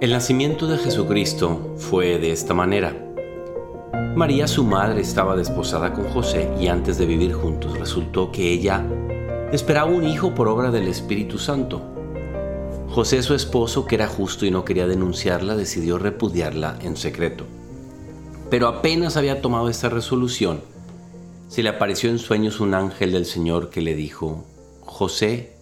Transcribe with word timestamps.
El 0.00 0.10
nacimiento 0.10 0.66
de 0.66 0.76
Jesucristo 0.76 1.76
fue 1.76 2.18
de 2.18 2.32
esta 2.32 2.52
manera. 2.52 2.94
María, 4.16 4.48
su 4.48 4.64
madre, 4.64 5.00
estaba 5.00 5.36
desposada 5.36 5.92
con 5.92 6.04
José 6.10 6.50
y 6.60 6.66
antes 6.66 6.98
de 6.98 7.06
vivir 7.06 7.32
juntos 7.32 7.78
resultó 7.78 8.32
que 8.32 8.50
ella 8.50 8.84
esperaba 9.52 9.90
un 9.90 10.04
hijo 10.04 10.34
por 10.34 10.48
obra 10.48 10.72
del 10.72 10.88
Espíritu 10.88 11.38
Santo. 11.38 11.80
José, 12.90 13.22
su 13.22 13.34
esposo, 13.34 13.86
que 13.86 13.94
era 13.94 14.08
justo 14.08 14.44
y 14.44 14.50
no 14.50 14.64
quería 14.64 14.88
denunciarla, 14.88 15.54
decidió 15.54 15.96
repudiarla 15.96 16.76
en 16.82 16.96
secreto. 16.96 17.44
Pero 18.50 18.66
apenas 18.66 19.16
había 19.16 19.40
tomado 19.40 19.68
esta 19.68 19.88
resolución, 19.88 20.60
se 21.48 21.62
le 21.62 21.68
apareció 21.68 22.10
en 22.10 22.18
sueños 22.18 22.58
un 22.58 22.74
ángel 22.74 23.12
del 23.12 23.26
Señor 23.26 23.70
que 23.70 23.80
le 23.80 23.94
dijo, 23.94 24.44
José, 24.80 25.56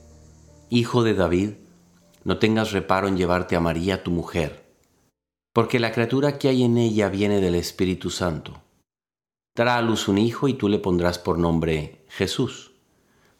hijo 0.70 1.02
de 1.02 1.12
David, 1.14 1.50
no 2.24 2.38
tengas 2.38 2.72
reparo 2.72 3.08
en 3.08 3.16
llevarte 3.16 3.56
a 3.56 3.60
María 3.60 4.02
tu 4.02 4.10
mujer, 4.10 4.64
porque 5.52 5.80
la 5.80 5.92
criatura 5.92 6.38
que 6.38 6.48
hay 6.48 6.62
en 6.62 6.78
ella 6.78 7.08
viene 7.08 7.40
del 7.40 7.54
Espíritu 7.54 8.10
Santo. 8.10 8.62
Dará 9.54 9.76
a 9.76 9.82
luz 9.82 10.08
un 10.08 10.18
hijo 10.18 10.48
y 10.48 10.54
tú 10.54 10.68
le 10.68 10.78
pondrás 10.78 11.18
por 11.18 11.38
nombre 11.38 12.04
Jesús, 12.08 12.72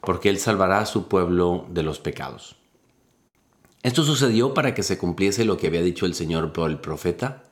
porque 0.01 0.29
él 0.29 0.37
salvará 0.37 0.79
a 0.79 0.85
su 0.85 1.07
pueblo 1.07 1.65
de 1.69 1.83
los 1.83 1.99
pecados. 1.99 2.57
Esto 3.81 4.03
sucedió 4.03 4.53
para 4.53 4.73
que 4.73 4.83
se 4.83 4.97
cumpliese 4.97 5.43
lo 5.43 5.57
que 5.57 5.67
había 5.67 5.81
dicho 5.81 6.05
el 6.05 6.13
Señor 6.13 6.53
por 6.53 6.69
el 6.69 6.79
profeta. 6.79 7.43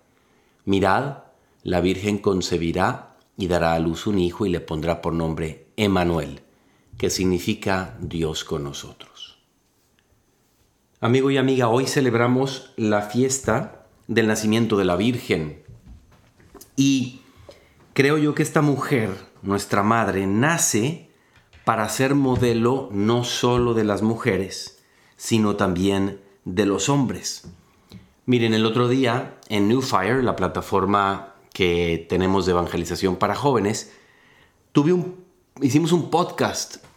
Mirad, 0.63 1.23
la 1.63 1.81
Virgen 1.81 2.19
concebirá 2.19 3.17
y 3.35 3.47
dará 3.47 3.73
a 3.73 3.79
luz 3.79 4.07
un 4.07 4.19
hijo 4.19 4.45
y 4.45 4.49
le 4.49 4.59
pondrá 4.59 5.01
por 5.01 5.13
nombre 5.13 5.67
Emanuel, 5.75 6.41
que 6.97 7.09
significa 7.09 7.97
Dios 7.99 8.43
con 8.43 8.63
nosotros. 8.63 9.30
Amigo 11.03 11.31
y 11.31 11.37
amiga, 11.37 11.67
hoy 11.67 11.87
celebramos 11.87 12.73
la 12.77 13.01
fiesta 13.01 13.87
del 14.07 14.27
nacimiento 14.27 14.77
de 14.77 14.85
la 14.85 14.95
Virgen. 14.95 15.63
Y 16.75 17.21
creo 17.93 18.19
yo 18.19 18.35
que 18.35 18.43
esta 18.43 18.61
mujer, 18.61 19.09
nuestra 19.41 19.81
madre, 19.81 20.27
nace 20.27 21.09
para 21.65 21.89
ser 21.89 22.13
modelo 22.13 22.87
no 22.91 23.23
solo 23.23 23.73
de 23.73 23.83
las 23.83 24.03
mujeres, 24.03 24.83
sino 25.17 25.55
también 25.55 26.21
de 26.45 26.67
los 26.67 26.87
hombres. 26.87 27.47
Miren, 28.27 28.53
el 28.53 28.67
otro 28.67 28.87
día 28.87 29.39
en 29.49 29.69
New 29.69 29.81
Fire, 29.81 30.23
la 30.23 30.35
plataforma 30.35 31.33
que 31.51 32.05
tenemos 32.09 32.45
de 32.45 32.51
evangelización 32.51 33.15
para 33.15 33.33
jóvenes, 33.33 33.91
hicimos 35.61 35.93
un 35.93 36.11
podcast. 36.11 36.90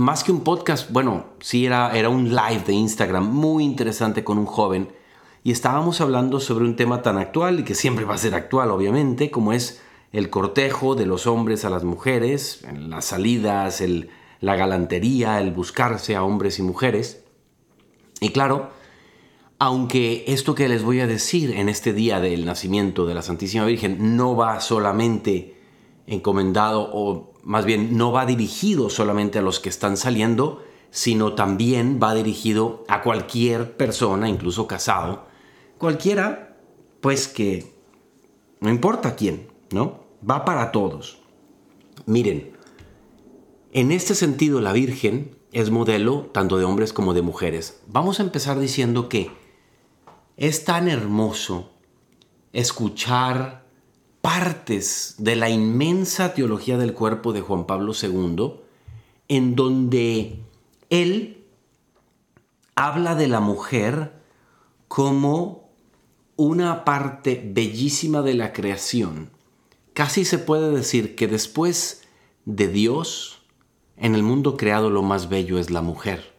Más 0.00 0.24
que 0.24 0.32
un 0.32 0.40
podcast, 0.40 0.90
bueno, 0.90 1.26
sí 1.40 1.66
era, 1.66 1.94
era 1.94 2.08
un 2.08 2.30
live 2.30 2.62
de 2.66 2.72
Instagram 2.72 3.30
muy 3.30 3.64
interesante 3.64 4.24
con 4.24 4.38
un 4.38 4.46
joven 4.46 4.88
y 5.44 5.52
estábamos 5.52 6.00
hablando 6.00 6.40
sobre 6.40 6.64
un 6.64 6.74
tema 6.74 7.02
tan 7.02 7.18
actual 7.18 7.60
y 7.60 7.64
que 7.64 7.74
siempre 7.74 8.06
va 8.06 8.14
a 8.14 8.16
ser 8.16 8.34
actual, 8.34 8.70
obviamente, 8.70 9.30
como 9.30 9.52
es 9.52 9.82
el 10.12 10.30
cortejo 10.30 10.94
de 10.94 11.04
los 11.04 11.26
hombres 11.26 11.66
a 11.66 11.70
las 11.70 11.84
mujeres, 11.84 12.64
las 12.74 13.04
salidas, 13.04 13.84
la 14.40 14.56
galantería, 14.56 15.38
el 15.38 15.50
buscarse 15.50 16.16
a 16.16 16.22
hombres 16.22 16.58
y 16.58 16.62
mujeres. 16.62 17.22
Y 18.22 18.30
claro, 18.30 18.70
aunque 19.58 20.24
esto 20.28 20.54
que 20.54 20.70
les 20.70 20.82
voy 20.82 21.00
a 21.00 21.06
decir 21.06 21.50
en 21.50 21.68
este 21.68 21.92
día 21.92 22.20
del 22.20 22.46
nacimiento 22.46 23.04
de 23.04 23.12
la 23.12 23.20
Santísima 23.20 23.66
Virgen 23.66 24.16
no 24.16 24.34
va 24.34 24.62
solamente 24.62 25.59
encomendado 26.10 26.90
o 26.92 27.32
más 27.42 27.64
bien 27.64 27.96
no 27.96 28.12
va 28.12 28.26
dirigido 28.26 28.90
solamente 28.90 29.38
a 29.38 29.42
los 29.42 29.60
que 29.60 29.68
están 29.68 29.96
saliendo, 29.96 30.62
sino 30.90 31.34
también 31.34 32.00
va 32.02 32.14
dirigido 32.14 32.84
a 32.88 33.00
cualquier 33.02 33.76
persona, 33.76 34.28
incluso 34.28 34.66
casado, 34.66 35.26
cualquiera, 35.78 36.58
pues 37.00 37.28
que 37.28 37.72
no 38.60 38.68
importa 38.68 39.14
quién, 39.14 39.48
¿no? 39.70 40.00
Va 40.28 40.44
para 40.44 40.72
todos. 40.72 41.20
Miren, 42.06 42.52
en 43.72 43.92
este 43.92 44.14
sentido 44.14 44.60
la 44.60 44.72
Virgen 44.72 45.38
es 45.52 45.70
modelo 45.70 46.28
tanto 46.32 46.58
de 46.58 46.64
hombres 46.64 46.92
como 46.92 47.14
de 47.14 47.22
mujeres. 47.22 47.80
Vamos 47.86 48.18
a 48.18 48.24
empezar 48.24 48.58
diciendo 48.58 49.08
que 49.08 49.30
es 50.36 50.64
tan 50.64 50.88
hermoso 50.88 51.70
escuchar 52.52 53.59
partes 54.20 55.14
de 55.18 55.36
la 55.36 55.48
inmensa 55.48 56.34
teología 56.34 56.76
del 56.76 56.94
cuerpo 56.94 57.32
de 57.32 57.40
Juan 57.40 57.66
Pablo 57.66 57.92
II, 58.00 58.54
en 59.28 59.56
donde 59.56 60.40
él 60.90 61.44
habla 62.74 63.14
de 63.14 63.28
la 63.28 63.40
mujer 63.40 64.12
como 64.88 65.70
una 66.36 66.84
parte 66.84 67.42
bellísima 67.52 68.22
de 68.22 68.34
la 68.34 68.52
creación. 68.52 69.30
Casi 69.92 70.24
se 70.24 70.38
puede 70.38 70.70
decir 70.70 71.14
que 71.14 71.28
después 71.28 72.02
de 72.44 72.68
Dios, 72.68 73.42
en 73.96 74.14
el 74.14 74.22
mundo 74.22 74.56
creado 74.56 74.90
lo 74.90 75.02
más 75.02 75.28
bello 75.28 75.58
es 75.58 75.70
la 75.70 75.82
mujer. 75.82 76.34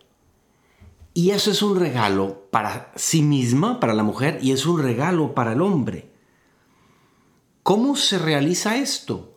Y 1.14 1.32
eso 1.32 1.52
es 1.52 1.62
un 1.62 1.78
regalo 1.78 2.48
para 2.52 2.92
sí 2.96 3.22
misma, 3.22 3.80
para 3.80 3.94
la 3.94 4.04
mujer, 4.04 4.40
y 4.42 4.52
es 4.52 4.66
un 4.66 4.82
regalo 4.82 5.36
para 5.36 5.54
el 5.54 5.62
hombre. 5.62 6.11
¿Cómo 7.64 7.96
se 7.96 8.18
realiza 8.18 8.78
esto? 8.78 9.36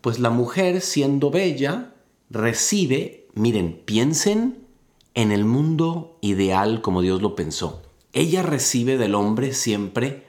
Pues 0.00 0.18
la 0.18 0.30
mujer, 0.30 0.80
siendo 0.80 1.30
bella, 1.30 1.94
recibe, 2.28 3.28
miren, 3.34 3.80
piensen 3.84 4.66
en 5.14 5.30
el 5.30 5.44
mundo 5.44 6.18
ideal 6.20 6.82
como 6.82 7.02
Dios 7.02 7.22
lo 7.22 7.36
pensó. 7.36 7.82
Ella 8.12 8.42
recibe 8.42 8.98
del 8.98 9.14
hombre 9.14 9.54
siempre 9.54 10.26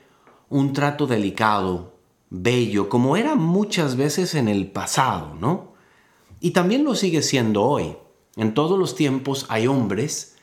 un 0.50 0.74
trato 0.74 1.08
delicado, 1.08 1.94
bello, 2.30 2.88
como 2.88 3.18
era 3.18 3.34
muchas 3.34 3.96
veces 3.96 4.36
en 4.36 4.48
el 4.48 4.68
pasado, 4.68 5.34
¿no? 5.34 5.74
Y 6.40 6.52
también 6.52 6.84
lo 6.84 6.94
sigue 6.94 7.24
siendo 7.24 7.64
hoy. 7.64 7.96
En 8.36 8.54
todos 8.54 8.78
los 8.78 8.94
tiempos 8.94 9.48
hay 9.50 9.66
hombres 9.66 10.36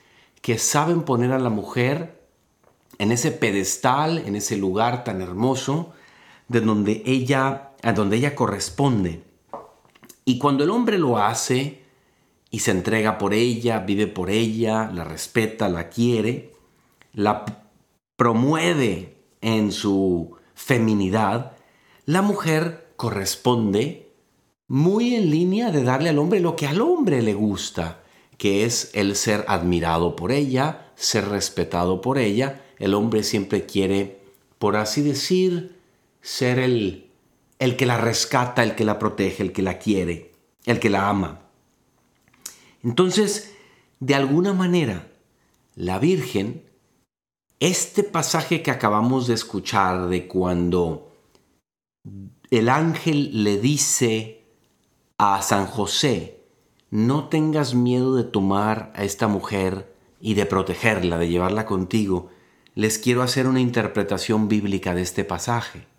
que 0.43 0.59
saben 0.59 1.03
poner 1.03 1.31
a 1.31 1.39
la 1.39 1.51
mujer 1.51 2.21
en 2.99 3.13
ese 3.13 3.31
pedestal, 3.31 4.19
en 4.19 4.35
ese 4.35 4.57
lugar 4.57 5.05
tan 5.05 5.23
hermoso, 5.23 5.93
de 6.51 6.61
donde 6.61 7.03
ella, 7.07 7.71
a 7.81 7.93
donde 7.93 8.17
ella 8.17 8.35
corresponde. 8.35 9.23
Y 10.25 10.39
cuando 10.39 10.65
el 10.65 10.71
hombre 10.71 10.99
lo 10.99 11.17
hace 11.17 11.83
y 12.51 12.59
se 12.59 12.73
entrega 12.73 13.19
por 13.19 13.35
ella, 13.35 13.79
vive 13.79 14.09
por 14.09 14.31
ella, 14.31 14.91
la 14.93 15.05
respeta, 15.05 15.69
la 15.69 15.89
quiere, 15.89 16.53
la 17.13 17.45
promueve 18.17 19.15
en 19.41 19.71
su 19.71 20.33
feminidad, 20.55 21.53
la 22.05 22.21
mujer 22.21 22.93
corresponde 22.97 24.11
muy 24.67 25.15
en 25.15 25.31
línea 25.31 25.71
de 25.71 25.85
darle 25.85 26.09
al 26.09 26.19
hombre 26.19 26.41
lo 26.41 26.57
que 26.57 26.67
al 26.67 26.81
hombre 26.81 27.23
le 27.23 27.35
gusta 27.35 28.03
que 28.39 28.65
es 28.65 28.91
el 28.95 29.15
ser 29.15 29.45
admirado 29.47 30.17
por 30.17 30.33
ella, 30.33 30.91
ser 30.97 31.29
respetado 31.29 32.01
por 32.01 32.19
ella. 32.19 32.65
El 32.79 32.95
hombre 32.95 33.23
siempre 33.23 33.67
quiere, 33.67 34.19
por 34.59 34.77
así 34.77 35.03
decir, 35.03 35.80
ser 36.21 36.59
el, 36.59 37.11
el 37.59 37.77
que 37.77 37.87
la 37.87 37.99
rescata, 37.99 38.63
el 38.63 38.75
que 38.75 38.85
la 38.85 38.99
protege, 38.99 39.43
el 39.43 39.53
que 39.53 39.63
la 39.63 39.79
quiere, 39.79 40.33
el 40.67 40.81
que 40.81 40.91
la 40.91 41.09
ama. 41.09 41.41
Entonces, 42.83 43.55
de 44.01 44.15
alguna 44.15 44.53
manera, 44.53 45.11
la 45.75 45.99
Virgen, 45.99 46.65
este 47.61 48.03
pasaje 48.03 48.63
que 48.63 48.71
acabamos 48.71 49.27
de 49.27 49.35
escuchar 49.35 50.09
de 50.09 50.27
cuando 50.27 51.13
el 52.51 52.69
ángel 52.69 53.45
le 53.45 53.59
dice 53.59 54.47
a 55.19 55.43
San 55.43 55.67
José, 55.67 56.41
no 56.91 57.29
tengas 57.29 57.75
miedo 57.75 58.17
de 58.17 58.25
tomar 58.25 58.93
a 58.97 59.05
esta 59.05 59.29
mujer 59.29 59.95
y 60.21 60.35
de 60.35 60.47
protegerla, 60.47 61.19
de 61.19 61.29
llevarla 61.29 61.67
contigo. 61.67 62.31
Les 62.75 62.99
quiero 62.99 63.23
hacer 63.23 63.47
una 63.47 63.61
interpretación 63.61 64.49
bíblica 64.49 64.95
de 64.95 65.03
este 65.03 65.25
pasaje. 65.25 65.90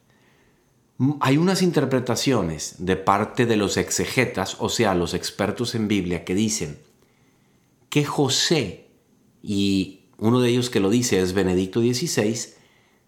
Hay 1.19 1.37
unas 1.37 1.61
interpretaciones 1.61 2.75
de 2.77 2.95
parte 2.95 3.45
de 3.45 3.57
los 3.57 3.77
exegetas, 3.77 4.57
o 4.59 4.69
sea, 4.69 4.93
los 4.93 5.13
expertos 5.13 5.73
en 5.73 5.87
Biblia, 5.87 6.23
que 6.23 6.35
dicen 6.35 6.79
que 7.89 8.05
José, 8.05 8.89
y 9.41 10.01
uno 10.19 10.41
de 10.41 10.49
ellos 10.49 10.69
que 10.69 10.79
lo 10.79 10.91
dice 10.91 11.19
es 11.19 11.33
Benedicto 11.33 11.79
XVI, 11.81 12.53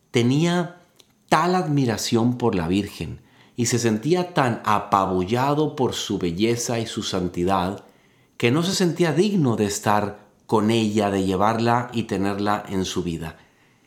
tenía 0.10 0.82
tal 1.30 1.54
admiración 1.54 2.38
por 2.38 2.56
la 2.56 2.68
Virgen, 2.68 3.22
y 3.56 3.68
se 3.68 3.78
sentía 3.78 4.34
tan 4.34 4.62
apabullado 4.66 5.76
por 5.76 5.94
su 5.94 6.18
belleza 6.18 6.80
y 6.80 6.88
su 6.88 7.04
santidad 7.04 7.86
que 8.38 8.50
no 8.50 8.64
se 8.64 8.74
sentía 8.74 9.14
digno 9.14 9.56
de 9.56 9.66
estar 9.66 10.28
con 10.48 10.72
ella, 10.72 11.12
de 11.12 11.24
llevarla 11.24 11.90
y 11.94 12.04
tenerla 12.04 12.66
en 12.68 12.86
su 12.86 13.04
vida. 13.04 13.38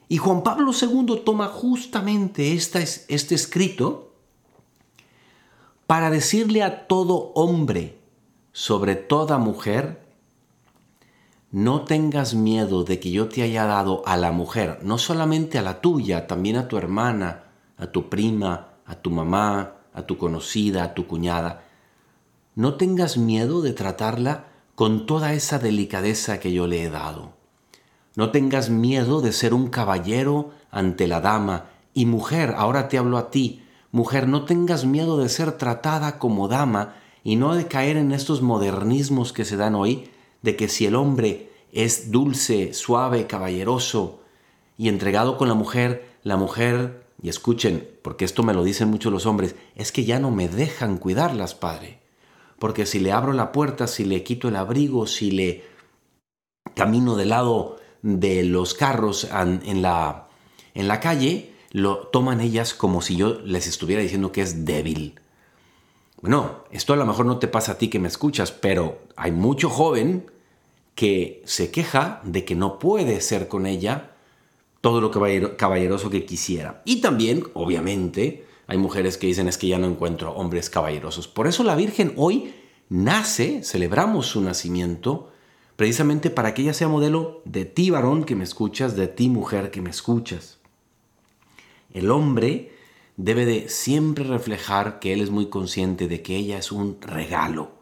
Y 0.08 0.18
Juan 0.18 0.42
Pablo 0.42 0.72
II 0.72 1.22
toma 1.24 1.48
justamente 1.48 2.52
este 2.52 3.34
escrito 3.34 4.12
para 5.86 6.10
decirle 6.10 6.62
a 6.62 6.86
todo 6.86 7.32
hombre, 7.34 7.98
sobre 8.52 8.96
toda 8.96 9.38
mujer, 9.38 10.02
no 11.52 11.84
tengas 11.84 12.34
miedo 12.34 12.84
de 12.84 12.98
que 12.98 13.10
yo 13.10 13.28
te 13.28 13.42
haya 13.42 13.66
dado 13.66 14.02
a 14.06 14.16
la 14.16 14.32
mujer, 14.32 14.80
no 14.82 14.98
solamente 14.98 15.58
a 15.58 15.62
la 15.62 15.80
tuya, 15.80 16.26
también 16.26 16.56
a 16.56 16.66
tu 16.66 16.76
hermana, 16.76 17.44
a 17.76 17.86
tu 17.86 18.08
prima, 18.08 18.68
a 18.84 18.96
tu 18.96 19.10
mamá, 19.10 19.74
a 19.92 20.02
tu 20.02 20.18
conocida, 20.18 20.84
a 20.84 20.94
tu 20.94 21.06
cuñada. 21.06 21.62
No 22.54 22.74
tengas 22.74 23.16
miedo 23.16 23.62
de 23.62 23.72
tratarla 23.72 24.46
con 24.74 25.06
toda 25.06 25.34
esa 25.34 25.58
delicadeza 25.58 26.40
que 26.40 26.52
yo 26.52 26.66
le 26.66 26.82
he 26.82 26.90
dado. 26.90 27.35
No 28.16 28.30
tengas 28.30 28.70
miedo 28.70 29.20
de 29.20 29.32
ser 29.32 29.54
un 29.54 29.68
caballero 29.68 30.50
ante 30.70 31.06
la 31.06 31.20
dama. 31.20 31.66
Y 31.94 32.06
mujer, 32.06 32.54
ahora 32.56 32.88
te 32.88 32.98
hablo 32.98 33.18
a 33.18 33.30
ti, 33.30 33.62
mujer, 33.92 34.26
no 34.26 34.44
tengas 34.44 34.84
miedo 34.84 35.18
de 35.18 35.28
ser 35.28 35.52
tratada 35.52 36.18
como 36.18 36.48
dama 36.48 36.96
y 37.22 37.36
no 37.36 37.54
de 37.54 37.66
caer 37.66 37.96
en 37.96 38.12
estos 38.12 38.42
modernismos 38.42 39.32
que 39.32 39.44
se 39.44 39.56
dan 39.56 39.74
hoy, 39.74 40.10
de 40.42 40.56
que 40.56 40.68
si 40.68 40.86
el 40.86 40.96
hombre 40.96 41.50
es 41.72 42.10
dulce, 42.10 42.72
suave, 42.72 43.26
caballeroso 43.26 44.20
y 44.78 44.88
entregado 44.88 45.36
con 45.36 45.48
la 45.48 45.54
mujer, 45.54 46.08
la 46.22 46.36
mujer, 46.36 47.06
y 47.22 47.28
escuchen, 47.28 47.88
porque 48.02 48.24
esto 48.24 48.42
me 48.42 48.54
lo 48.54 48.64
dicen 48.64 48.88
muchos 48.88 49.12
los 49.12 49.26
hombres, 49.26 49.56
es 49.74 49.92
que 49.92 50.04
ya 50.04 50.18
no 50.18 50.30
me 50.30 50.48
dejan 50.48 50.98
cuidarlas, 50.98 51.54
padre. 51.54 52.00
Porque 52.58 52.86
si 52.86 52.98
le 52.98 53.12
abro 53.12 53.32
la 53.32 53.52
puerta, 53.52 53.86
si 53.86 54.04
le 54.04 54.22
quito 54.22 54.48
el 54.48 54.56
abrigo, 54.56 55.06
si 55.06 55.30
le 55.30 55.64
camino 56.74 57.16
del 57.16 57.30
lado 57.30 57.76
de 58.06 58.44
los 58.44 58.74
carros 58.74 59.26
en 59.32 59.82
la, 59.82 60.28
en 60.74 60.86
la 60.86 61.00
calle, 61.00 61.52
lo 61.72 62.06
toman 62.06 62.40
ellas 62.40 62.72
como 62.72 63.02
si 63.02 63.16
yo 63.16 63.40
les 63.44 63.66
estuviera 63.66 64.00
diciendo 64.00 64.30
que 64.30 64.42
es 64.42 64.64
débil. 64.64 65.20
Bueno, 66.20 66.64
esto 66.70 66.92
a 66.92 66.96
lo 66.96 67.04
mejor 67.04 67.26
no 67.26 67.38
te 67.38 67.48
pasa 67.48 67.72
a 67.72 67.78
ti 67.78 67.88
que 67.88 67.98
me 67.98 68.06
escuchas, 68.06 68.52
pero 68.52 69.00
hay 69.16 69.32
mucho 69.32 69.68
joven 69.68 70.30
que 70.94 71.42
se 71.46 71.72
queja 71.72 72.20
de 72.22 72.44
que 72.44 72.54
no 72.54 72.78
puede 72.78 73.20
ser 73.20 73.48
con 73.48 73.66
ella 73.66 74.12
todo 74.80 75.00
lo 75.00 75.10
caballeroso 75.56 76.08
que 76.08 76.24
quisiera. 76.24 76.82
Y 76.84 77.00
también, 77.00 77.42
obviamente, 77.54 78.46
hay 78.68 78.78
mujeres 78.78 79.18
que 79.18 79.26
dicen 79.26 79.48
es 79.48 79.58
que 79.58 79.66
ya 79.66 79.78
no 79.78 79.88
encuentro 79.88 80.30
hombres 80.30 80.70
caballerosos. 80.70 81.26
Por 81.26 81.48
eso 81.48 81.64
la 81.64 81.74
Virgen 81.74 82.12
hoy 82.16 82.54
nace, 82.88 83.64
celebramos 83.64 84.26
su 84.26 84.40
nacimiento, 84.42 85.32
precisamente 85.76 86.30
para 86.30 86.54
que 86.54 86.62
ella 86.62 86.74
sea 86.74 86.88
modelo 86.88 87.42
de 87.44 87.64
ti 87.64 87.90
varón 87.90 88.24
que 88.24 88.34
me 88.34 88.44
escuchas, 88.44 88.96
de 88.96 89.08
ti 89.08 89.28
mujer 89.28 89.70
que 89.70 89.82
me 89.82 89.90
escuchas. 89.90 90.58
El 91.92 92.10
hombre 92.10 92.72
debe 93.16 93.46
de 93.46 93.68
siempre 93.68 94.24
reflejar 94.24 94.98
que 94.98 95.12
él 95.12 95.20
es 95.20 95.30
muy 95.30 95.48
consciente 95.48 96.08
de 96.08 96.22
que 96.22 96.36
ella 96.36 96.58
es 96.58 96.72
un 96.72 97.00
regalo 97.00 97.72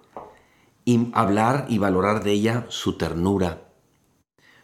y 0.84 1.08
hablar 1.14 1.66
y 1.68 1.78
valorar 1.78 2.22
de 2.22 2.32
ella 2.32 2.66
su 2.68 2.98
ternura, 2.98 3.68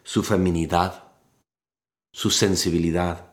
su 0.03 0.23
feminidad, 0.23 1.11
su 2.13 2.29
sensibilidad, 2.29 3.31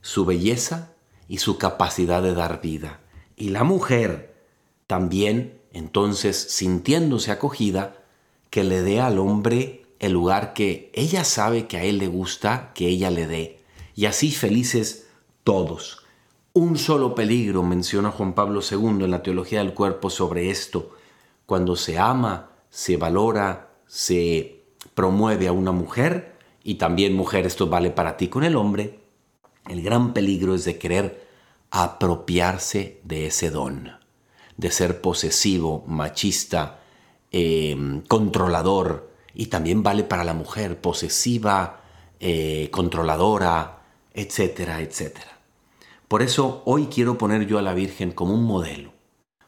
su 0.00 0.24
belleza 0.24 0.92
y 1.28 1.38
su 1.38 1.58
capacidad 1.58 2.22
de 2.22 2.34
dar 2.34 2.60
vida. 2.60 3.00
Y 3.36 3.50
la 3.50 3.64
mujer 3.64 4.34
también, 4.86 5.60
entonces, 5.72 6.36
sintiéndose 6.36 7.30
acogida, 7.30 8.05
que 8.56 8.64
le 8.64 8.80
dé 8.80 9.02
al 9.02 9.18
hombre 9.18 9.84
el 9.98 10.12
lugar 10.12 10.54
que 10.54 10.90
ella 10.94 11.24
sabe 11.24 11.66
que 11.66 11.76
a 11.76 11.84
él 11.84 11.98
le 11.98 12.08
gusta 12.08 12.72
que 12.74 12.88
ella 12.88 13.10
le 13.10 13.26
dé. 13.26 13.60
Y 13.94 14.06
así 14.06 14.30
felices 14.30 15.08
todos. 15.44 16.06
Un 16.54 16.78
solo 16.78 17.14
peligro 17.14 17.62
menciona 17.62 18.10
Juan 18.10 18.32
Pablo 18.32 18.62
II 18.62 19.04
en 19.04 19.10
la 19.10 19.22
Teología 19.22 19.58
del 19.58 19.74
Cuerpo 19.74 20.08
sobre 20.08 20.48
esto, 20.48 20.92
cuando 21.44 21.76
se 21.76 21.98
ama, 21.98 22.48
se 22.70 22.96
valora, 22.96 23.74
se 23.86 24.64
promueve 24.94 25.48
a 25.48 25.52
una 25.52 25.72
mujer, 25.72 26.38
y 26.64 26.76
también 26.76 27.14
mujer, 27.14 27.44
esto 27.44 27.66
vale 27.66 27.90
para 27.90 28.16
ti 28.16 28.28
con 28.28 28.42
el 28.42 28.56
hombre, 28.56 29.00
el 29.68 29.82
gran 29.82 30.14
peligro 30.14 30.54
es 30.54 30.64
de 30.64 30.78
querer 30.78 31.28
apropiarse 31.70 33.02
de 33.04 33.26
ese 33.26 33.50
don, 33.50 33.90
de 34.56 34.70
ser 34.70 35.02
posesivo, 35.02 35.84
machista, 35.86 36.80
em, 37.36 38.02
controlador, 38.02 39.10
y 39.34 39.46
también 39.46 39.82
vale 39.82 40.04
para 40.04 40.24
la 40.24 40.34
mujer, 40.34 40.80
posesiva, 40.80 41.82
eh, 42.20 42.68
controladora, 42.70 43.82
etcétera, 44.14 44.80
etcétera. 44.80 45.38
Por 46.08 46.22
eso 46.22 46.62
hoy 46.64 46.86
quiero 46.86 47.18
poner 47.18 47.46
yo 47.46 47.58
a 47.58 47.62
la 47.62 47.74
Virgen 47.74 48.12
como 48.12 48.34
un 48.34 48.44
modelo 48.44 48.96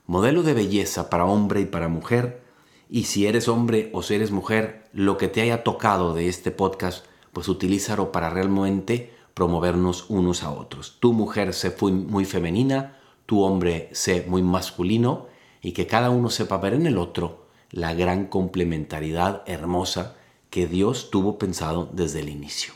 modelo 0.08 0.42
de 0.42 0.54
belleza 0.54 1.10
para 1.10 1.26
hombre 1.26 1.60
y 1.60 1.66
para 1.66 1.88
mujer. 1.88 2.42
Y 2.88 3.04
si 3.04 3.26
eres 3.26 3.46
hombre 3.46 3.90
o 3.92 4.02
si 4.02 4.14
eres 4.14 4.32
mujer, 4.32 4.88
lo 4.92 5.18
que 5.18 5.28
te 5.28 5.42
haya 5.42 5.62
tocado 5.62 6.14
de 6.14 6.28
este 6.28 6.50
podcast, 6.50 7.04
pues 7.32 7.46
utilízalo 7.48 8.10
para 8.10 8.30
realmente 8.30 9.12
promovernos 9.34 10.06
unos 10.08 10.42
a 10.42 10.50
otros. 10.50 10.96
Tu 10.98 11.12
mujer 11.12 11.52
sé 11.52 11.76
muy 11.82 12.24
femenina, 12.24 12.96
tu 13.26 13.42
hombre 13.42 13.90
sé 13.92 14.24
muy 14.26 14.42
masculino 14.42 15.26
y 15.60 15.72
que 15.72 15.86
cada 15.86 16.08
uno 16.08 16.30
sepa 16.30 16.56
ver 16.56 16.72
en 16.72 16.86
el 16.86 16.96
otro 16.96 17.47
la 17.70 17.94
gran 17.94 18.26
complementariedad 18.26 19.42
hermosa 19.46 20.16
que 20.50 20.66
Dios 20.66 21.10
tuvo 21.10 21.38
pensado 21.38 21.88
desde 21.92 22.20
el 22.20 22.28
inicio. 22.28 22.72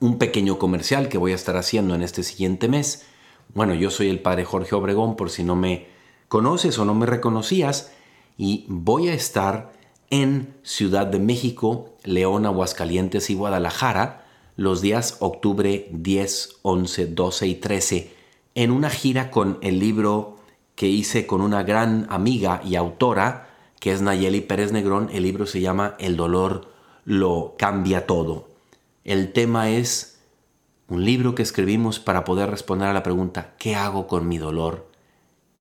Un 0.00 0.18
pequeño 0.18 0.58
comercial 0.58 1.08
que 1.08 1.18
voy 1.18 1.32
a 1.32 1.36
estar 1.36 1.56
haciendo 1.56 1.94
en 1.94 2.02
este 2.02 2.22
siguiente 2.22 2.68
mes. 2.68 3.06
Bueno, 3.54 3.74
yo 3.74 3.90
soy 3.90 4.08
el 4.08 4.20
padre 4.20 4.44
Jorge 4.44 4.74
Obregón, 4.74 5.16
por 5.16 5.30
si 5.30 5.42
no 5.44 5.56
me 5.56 5.86
conoces 6.28 6.78
o 6.78 6.84
no 6.84 6.94
me 6.94 7.06
reconocías 7.06 7.92
y 8.36 8.66
voy 8.68 9.08
a 9.08 9.14
estar 9.14 9.72
en 10.10 10.54
Ciudad 10.62 11.06
de 11.06 11.18
México, 11.18 11.96
León, 12.04 12.46
Aguascalientes 12.46 13.30
y 13.30 13.34
Guadalajara 13.34 14.26
los 14.56 14.80
días 14.80 15.16
octubre 15.20 15.88
10, 15.92 16.58
11, 16.62 17.06
12 17.06 17.46
y 17.46 17.54
13 17.56 18.14
en 18.54 18.70
una 18.70 18.88
gira 18.88 19.30
con 19.30 19.58
el 19.60 19.78
libro 19.78 20.38
que 20.74 20.86
hice 20.86 21.26
con 21.26 21.42
una 21.42 21.62
gran 21.62 22.06
amiga 22.10 22.62
y 22.64 22.76
autora 22.76 23.55
que 23.80 23.92
es 23.92 24.02
Nayeli 24.02 24.40
Pérez 24.40 24.72
Negrón. 24.72 25.10
El 25.12 25.22
libro 25.22 25.46
se 25.46 25.60
llama 25.60 25.94
El 25.98 26.16
dolor 26.16 26.68
lo 27.04 27.54
cambia 27.58 28.06
todo. 28.06 28.48
El 29.04 29.32
tema 29.32 29.70
es 29.70 30.20
un 30.88 31.04
libro 31.04 31.34
que 31.34 31.42
escribimos 31.42 31.98
para 32.00 32.24
poder 32.24 32.50
responder 32.50 32.88
a 32.88 32.92
la 32.92 33.02
pregunta 33.02 33.54
¿qué 33.58 33.74
hago 33.74 34.06
con 34.06 34.28
mi 34.28 34.38
dolor? 34.38 34.90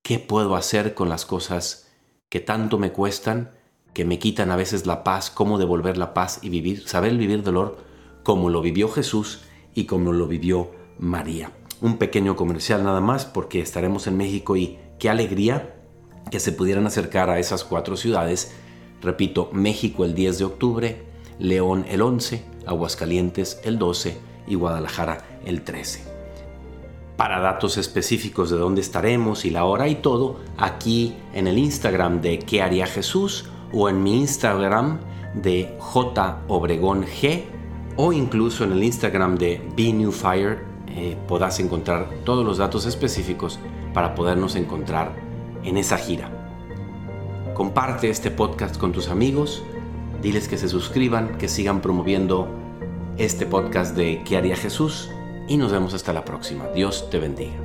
¿Qué 0.01 0.19
puedo 0.19 0.55
hacer 0.55 0.93
con 0.93 1.09
las 1.09 1.25
cosas 1.25 1.91
que 2.29 2.39
tanto 2.39 2.77
me 2.77 2.91
cuestan, 2.91 3.51
que 3.93 4.05
me 4.05 4.19
quitan 4.19 4.51
a 4.51 4.55
veces 4.55 4.85
la 4.85 5.03
paz? 5.03 5.29
¿Cómo 5.29 5.57
devolver 5.57 5.97
la 5.97 6.13
paz 6.13 6.39
y 6.41 6.49
vivir, 6.49 6.87
saber 6.87 7.15
vivir 7.17 7.43
dolor 7.43 7.77
como 8.23 8.49
lo 8.49 8.61
vivió 8.61 8.89
Jesús 8.89 9.41
y 9.73 9.85
como 9.85 10.11
lo 10.11 10.27
vivió 10.27 10.71
María? 10.99 11.51
Un 11.81 11.97
pequeño 11.97 12.35
comercial 12.35 12.83
nada 12.83 13.01
más 13.01 13.25
porque 13.25 13.61
estaremos 13.61 14.07
en 14.07 14.17
México 14.17 14.55
y 14.55 14.79
qué 14.99 15.09
alegría 15.09 15.74
que 16.31 16.39
se 16.39 16.51
pudieran 16.51 16.87
acercar 16.87 17.29
a 17.29 17.39
esas 17.39 17.63
cuatro 17.63 17.97
ciudades. 17.97 18.53
Repito, 19.01 19.49
México 19.53 20.05
el 20.05 20.15
10 20.15 20.39
de 20.39 20.45
octubre, 20.45 21.03
León 21.39 21.85
el 21.89 22.01
11, 22.01 22.43
Aguascalientes 22.65 23.59
el 23.63 23.77
12 23.77 24.17
y 24.47 24.55
Guadalajara 24.55 25.39
el 25.45 25.61
13 25.61 26.15
para 27.17 27.39
datos 27.39 27.77
específicos 27.77 28.49
de 28.49 28.57
dónde 28.57 28.81
estaremos 28.81 29.45
y 29.45 29.49
la 29.49 29.65
hora 29.65 29.87
y 29.87 29.95
todo, 29.95 30.37
aquí 30.57 31.15
en 31.33 31.47
el 31.47 31.57
Instagram 31.57 32.21
de 32.21 32.39
¿Qué 32.39 32.61
haría 32.61 32.87
Jesús? 32.87 33.45
o 33.73 33.89
en 33.89 34.03
mi 34.03 34.19
Instagram 34.19 34.99
de 35.33 35.75
J 35.79 36.41
Obregón 36.47 37.05
G 37.05 37.43
o 37.97 38.13
incluso 38.13 38.63
en 38.63 38.71
el 38.73 38.83
Instagram 38.83 39.37
de 39.37 39.61
Be 39.75 39.91
New 39.93 40.11
Fire 40.11 40.63
eh, 40.87 41.17
encontrar 41.59 42.09
todos 42.23 42.45
los 42.45 42.57
datos 42.57 42.85
específicos 42.85 43.59
para 43.93 44.15
podernos 44.15 44.55
encontrar 44.55 45.13
en 45.65 45.77
esa 45.77 45.97
gira. 45.97 46.29
Comparte 47.53 48.09
este 48.09 48.31
podcast 48.31 48.77
con 48.77 48.91
tus 48.91 49.09
amigos, 49.09 49.63
diles 50.21 50.47
que 50.47 50.57
se 50.57 50.69
suscriban, 50.69 51.37
que 51.37 51.47
sigan 51.47 51.81
promoviendo 51.81 52.47
este 53.17 53.45
podcast 53.45 53.95
de 53.95 54.23
¿Qué 54.23 54.37
haría 54.37 54.55
Jesús? 54.55 55.09
y 55.47 55.57
nos 55.57 55.71
vemos 55.71 55.93
hasta 55.93 56.13
la 56.13 56.25
próxima. 56.25 56.67
Dios 56.73 57.09
te 57.09 57.19
bendiga. 57.19 57.64